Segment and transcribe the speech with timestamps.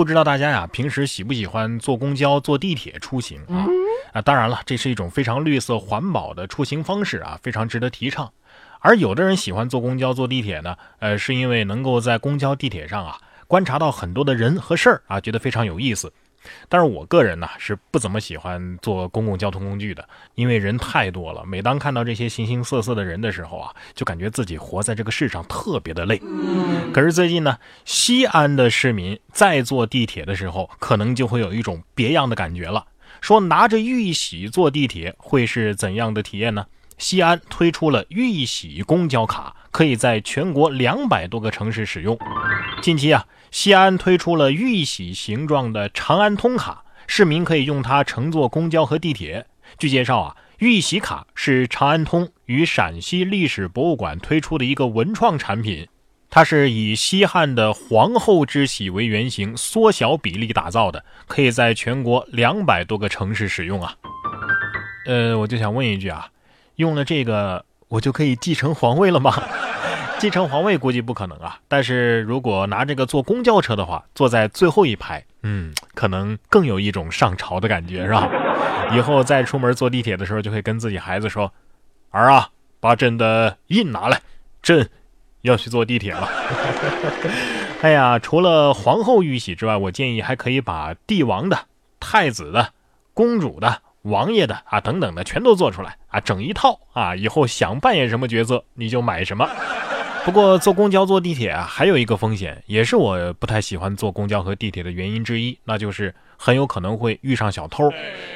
[0.00, 3.68] 不知道大家呀，平时喜不喜欢坐公交、坐地铁出行啊？
[4.14, 8.32] 啊，当然了，这是一种非常绿色环保的出行方式啊，非常值得提倡。
[8.78, 16.10] 而有的人喜欢坐公交、坐地铁呢，呃，是因为能够在公交、地铁上啊，观察到很多的人和事儿啊，觉得非常有意思。
[16.68, 21.44] 但是我个人呢是不怎么喜欢坐公共交通工具的，因为人太多了。
[21.44, 26.20] 每当看到这些形形色色的人的时候啊，就感觉自己活在这个世上特别的累。
[26.92, 32.86] 可是最近呢，西安的市民在坐地铁的时候，可能就会有一种别样的感觉了。
[33.20, 36.66] 说拿着玉玺坐地铁会是怎样的体验呢？
[37.00, 42.16] 西安推出了玉玺公交卡，可以在全国两百多个城市使用。
[42.80, 43.26] 近期啊。
[43.50, 49.44] 西安推出了玉玺形状的长安通卡，市民可以用它乘坐公交和地铁。
[49.76, 55.88] 据介绍啊，玉玺卡是长安通与陕西历史博物馆推出的一个文创产品，
[56.30, 63.96] 它是以西汉的皇后之玺为原型，缩小比例打造的，可以在全国两百多个城市使用啊。
[65.06, 66.28] 呃，我就想问一句啊，
[66.80, 69.34] 用了这个，我就可以继承皇位了吗？
[70.18, 78.30] 继承皇位估计不可能啊，但是如果拿这个坐公交车的话，坐在最后一排，嗯，可能更有一种上朝的感觉，是吧？
[78.96, 81.52] 以后再出门坐地铁的时候，就会跟自己孩子说
[82.10, 82.48] ：“儿啊，
[82.80, 84.18] 把朕的印拿来，
[84.62, 84.88] 朕
[85.42, 86.26] 要去坐地铁了。
[87.82, 91.58] ”哎呀，除了皇后玉玺之外，我建议还可以把帝王的、
[91.98, 92.72] 太子的、
[93.14, 99.48] 公主的、王爷的啊等等的全都做出来啊，整一套啊，以后想扮演什么角色你就买什么。
[100.24, 107.88] 不过坐公交、坐地铁啊，还有一个风险，也是我不太喜欢坐公交和地铁的原因之一，那就是很有可能会遇上小偷。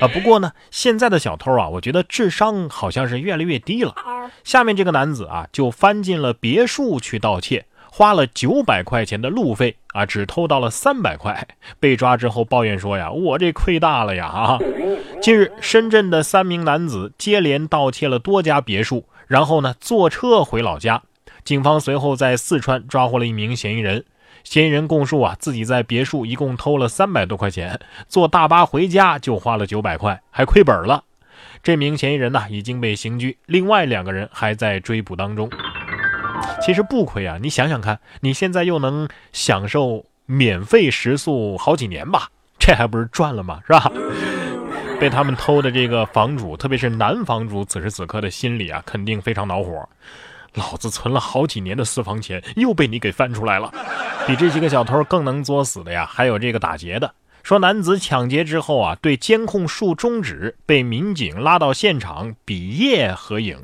[0.00, 3.94] 啊，不过呢，现在的小偷啊，我觉得智商好像是越来越低了。
[4.42, 11.48] 下面这个男子啊，就翻进了别墅去盗窃，花了九百块钱的路费啊，只偷到了三百块。
[11.80, 14.58] 被抓之后抱怨说呀：“我这亏大了呀！”啊，
[15.20, 21.02] 近日深圳的三名男子接连盗窃了多家别墅，然后呢，坐车回老家。
[21.44, 24.04] 警方随后在四川抓获了一名嫌疑人，
[24.44, 31.04] 嫌疑人供述啊，自己在别墅一共偷了三百多块钱，坐大巴回家就花了九百块，还亏本了。
[31.62, 35.50] 这名嫌疑人呢已经被刑拘，另外两个人还在追捕当中。
[36.60, 42.28] 其实不亏啊，你想想看，你现在又能享受免费食宿好几年吧，
[42.58, 43.60] 这还不是赚了吗？
[43.66, 43.90] 是吧？
[45.00, 49.88] 被他们偷的这个房主，特别是男房主，此时此刻的心里啊，肯定非常恼火。
[50.54, 53.72] 老子存了好几年的私房钱又被你给翻出来了，
[54.26, 57.14] 比这几个小偷更能作死的呀，还有这个打劫的。
[57.48, 63.58] 说男子抢劫之后啊，对监控竖中指，被民警拉到现场比耶合影。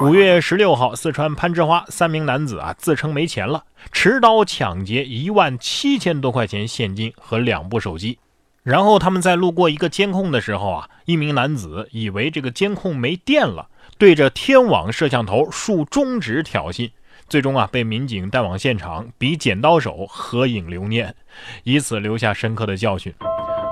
[0.00, 8.18] 五月十六号，四川攀枝花三名男子啊，自称没钱了，持刀抢劫一万七千多块钱现金和两部手机。
[8.62, 13.68] 然后他们在路过一个监控的时候啊，一名男子以为这个监控没电了。
[13.98, 16.90] 对着天网摄像头竖中指挑衅，
[17.30, 21.14] 最终啊被民警带往现场比剪刀手合影留念，
[21.62, 23.14] 以此留下深刻的教训。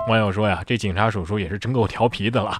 [0.08, 2.56] 网友说呀，这警察叔叔也是真够调皮的了。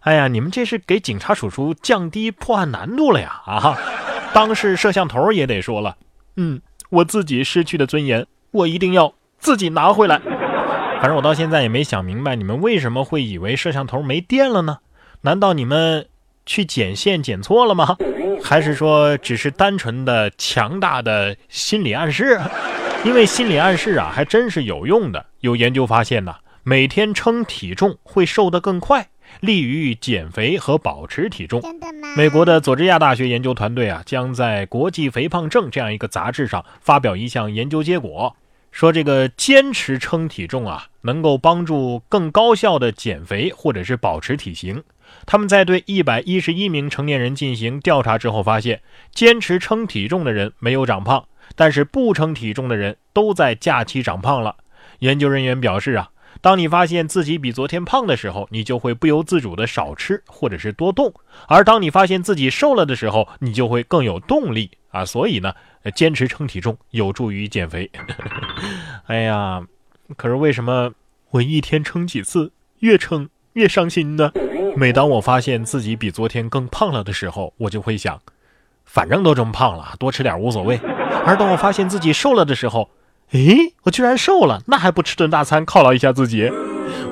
[0.00, 3.40] 哎呀，你们这是给警察叔叔降低破案难度了呀！
[3.46, 3.78] 啊，
[4.34, 5.96] 当事摄像头也得说了，
[6.34, 6.60] 嗯，
[6.90, 10.20] 我自己失去的尊严，我一定要自己拿回来。
[11.00, 14.78] 反正我到现在也没想明白，你们为什么会以为摄像头没电了呢？
[15.20, 16.08] 难道你们？
[16.48, 17.96] 去剪线剪错了吗？
[18.42, 22.40] 还是说只是单纯的强大的心理暗示？
[23.04, 25.26] 因为心理暗示啊，还真是有用的。
[25.40, 29.08] 有研究发现呢，每天称体重会瘦得更快，
[29.40, 31.62] 利于减肥和保持体重。
[32.16, 38.34] 美国的佐治亚大学研究团队啊，将在《国际肥胖症》这样一个杂志上发表一项研究结果，
[38.72, 44.82] 说这个坚持称体重啊，能够帮助更高效的减肥或者是保持体型。
[45.24, 48.82] 他们在对一百一十一名成年人进行调查之后，发现
[49.12, 54.56] 坚持称体重的人没有长胖，但是不称体重的人都在假期长胖了。
[55.00, 61.10] 研究人员表示啊，当你发现自己比昨天胖的时候，你就会不由自主的少吃或者是多动；
[61.48, 65.04] 而当你发现自己瘦了的时候，你就会更有动力啊。
[65.04, 65.54] 所以呢，
[65.94, 67.90] 坚持称体重有助于减肥。
[69.06, 69.62] 哎呀，
[70.16, 70.92] 可是为什么
[71.30, 74.32] 我一天称几次，越称越伤心呢？
[74.76, 78.20] 每当我发现自己比昨天更胖了的时候，我就会想，
[78.84, 80.78] 反正都这么胖了，多吃点无所谓。
[81.24, 82.90] 而当我发现自己瘦了的时候，
[83.30, 86.52] 诶，我居然瘦了，那还不吃顿大餐犒劳一下自己？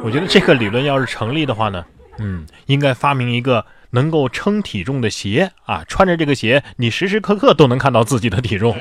[0.04, 1.86] 我觉得这个理论要是成立的话呢，
[2.18, 8.78] 嗯，应该发明一个能够称体重的鞋啊，穿着这个鞋，你时时刻刻都能看到自己的体重。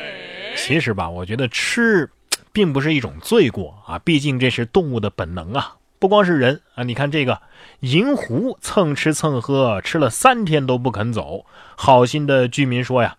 [0.57, 2.11] 其实吧，我觉得吃
[2.51, 5.75] 并不是一种罪过啊，毕竟这是动物的本能啊。
[6.03, 7.39] 不光是人啊，你看这个
[7.79, 11.45] 银狐蹭吃蹭喝，吃了三天都不肯走。
[11.77, 13.15] 好心的居民说呀，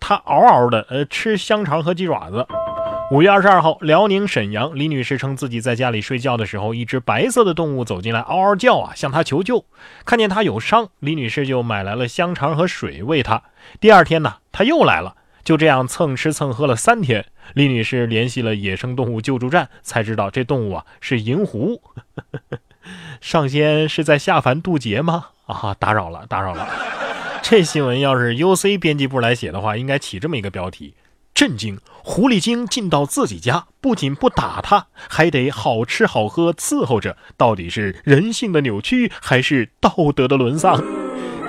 [0.00, 2.46] 他嗷嗷的呃吃香肠和鸡爪子。
[3.10, 9.66] 五月二十二号，辽宁沈阳，李女士称自己在家里睡觉的时候，一只白色的动物走进来，嗷嗷叫啊，向她求救。
[10.06, 13.42] 看见她有伤，李女士就买来了香肠和水喂她。
[13.78, 17.26] 第二天呢，她又来了，就这样蹭吃蹭喝了三天。
[17.54, 21.82] 李女士联系了野生动物救助站，才知道这动物啊是银狐。
[23.20, 25.26] 上仙是在下凡渡劫吗？
[25.46, 26.68] 啊，打扰了，打扰了。
[27.42, 30.94] 这新闻要是 UC 编辑部来写的话，应该起这么一个标题。
[31.34, 31.80] 震惊！
[32.04, 37.16] 狐狸精进到自己家，不仅不打他，还得好吃好喝伺候着。
[37.36, 40.82] 到底是人性的扭曲，还是道德的沦丧？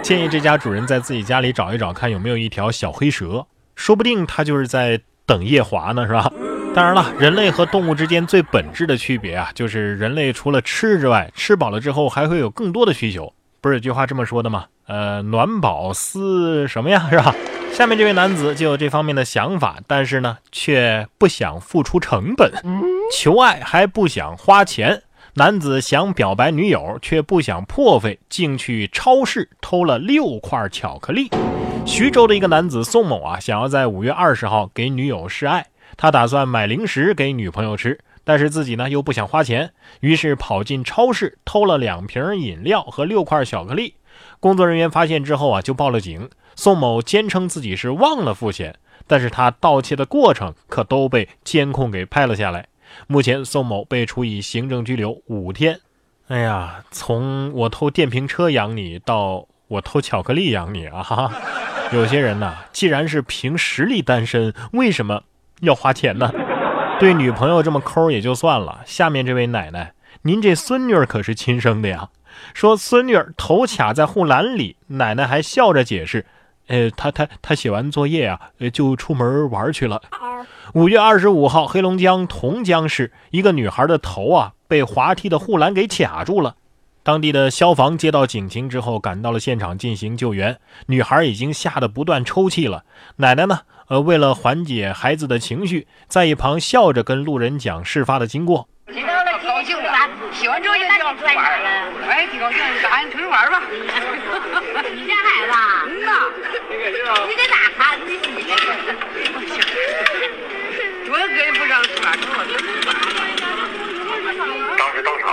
[0.02, 6.32] 建议这家主人在自己家里找一找，看有没有一条小黑蛇，说不定他就是在等夜华呢，是吧？
[6.76, 13.32] 当然了，人类和动物之间最本质的区别啊，就是人类除了吃之外，吃饱了之后还会有更多的需求。
[13.62, 14.66] 不是有句话这么说的吗？
[14.88, 17.34] 呃，暖饱思什么呀，是吧？
[17.72, 22.52] 下面这位男子就有这方面的想法，但是呢，却不想付出成本，
[23.12, 25.04] 求爱还不想花钱。
[25.36, 31.30] 男子想表白女友，却不想破费，竟去超市偷了六块巧克力。
[31.86, 43.96] 徐州的一个男子宋某啊，想要在五月二十号给女友示爱，他打算买零食给女朋友吃，但是自己呢又不想花钱，于是跑进超市偷了两瓶饮料和六块巧克力。
[44.40, 46.30] 工作人员发现之后啊，就报了警。
[46.56, 48.76] 宋某坚称自己是忘了付钱，
[49.06, 52.68] 但是他盗窃的过程可都被监控给拍了下来。
[53.08, 55.80] 目前，宋某被处以行政拘留五天。
[56.28, 61.02] 哎呀，从我偷电瓶车养你，到我偷巧克力养你啊！
[61.02, 61.32] 哈，
[61.94, 65.24] 有些人呐，既然是凭实力单身，为什么
[65.62, 66.32] 要花钱呢？
[67.00, 69.94] 对女朋友这么抠也就算了，下面这位奶奶，
[70.24, 72.10] 您这孙女可是亲生的呀？
[72.54, 76.26] 说孙女头卡在护栏里，奶奶还笑着解释。
[76.68, 80.02] 呃，她她她写完作业啊，呃，就出门玩去了。
[80.74, 86.56] 五月二十五号，黑龙江同江市一个女孩的头啊被滑梯的护栏给卡住了。
[87.04, 90.58] 当地的消防接到警情之后，赶到了现场进行救援。
[90.88, 92.86] 女孩已经吓得不断抽泣了。
[93.18, 93.60] 奶奶呢，
[93.90, 98.70] 呃，为了缓解孩子的情绪，在一旁笑着跟路人讲事发的经过。
[98.88, 101.70] 高兴 了，洗完之后就要出玩了。
[102.08, 103.62] 哎，挺高兴，赶紧出去玩吧。
[103.70, 105.52] 你家孩子？
[105.90, 106.12] 嗯呐。
[107.28, 108.00] 你在哪看？
[108.00, 108.08] 你
[111.10, 111.16] 我
[111.60, 112.18] 不让出玩，
[114.78, 115.26] 当时到场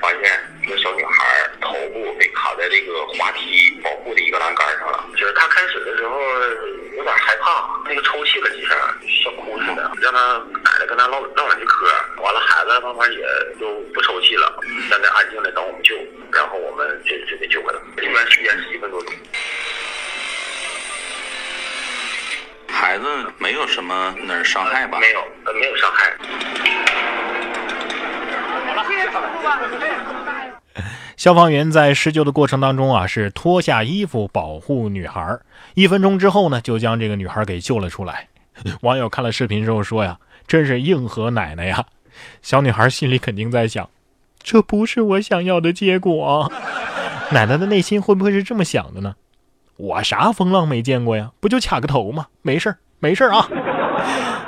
[0.00, 0.20] 发现
[0.62, 1.24] 一个小女孩
[1.60, 5.04] 头部被卡在这个滑梯保护的一个栏杆上了。
[5.16, 6.20] 就是她开始的时候
[6.96, 8.76] 有点害怕，那个抽泣了几声，
[9.24, 11.86] 像哭似的，让她奶奶跟她唠唠两句嗑。
[12.22, 13.20] 完了，孩子慢慢也
[13.58, 14.52] 就不抽泣了，
[14.90, 15.98] 在那安静的等我们救，
[16.32, 17.78] 然后我们就就给救回来。
[17.96, 19.12] 救援时间是一分多钟。
[22.66, 23.04] 孩子
[23.38, 24.98] 没有什么哪儿伤害吧？
[24.98, 26.12] 没有，呃，没有伤害。
[31.16, 35.38] 消防员在施救的过程当中啊，是脱下衣服保护女孩。
[35.74, 38.28] 一分钟之后呢，就将这个女孩给救了出来。
[38.82, 40.18] 网友看了视频之后说呀
[40.48, 41.84] ：“真是硬核奶奶呀！”
[42.42, 43.88] 小女孩心里肯定在想
[44.42, 46.50] ：“这不是我想要的结果。”
[47.32, 49.14] 奶奶的内心会不会是这么想的呢？
[49.76, 51.30] 我啥风浪没见过呀？
[51.40, 52.26] 不就卡个头吗？
[52.42, 53.48] 没事儿，没事儿啊。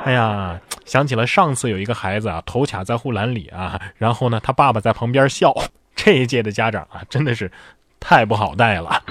[0.04, 5.54] 哎呀，想起了上次有一个孩子啊，头卡在护栏里啊，然后呢，他爸爸在旁边笑。
[5.96, 7.50] 这一届的家长啊，真的是
[7.98, 9.02] 太不好带了。